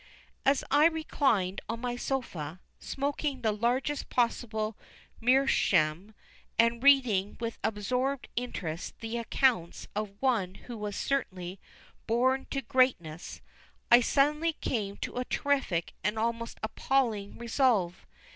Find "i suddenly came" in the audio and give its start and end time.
13.91-14.97